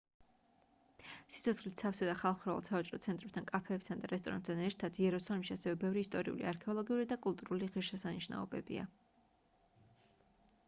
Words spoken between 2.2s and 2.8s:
ხალხმრავალ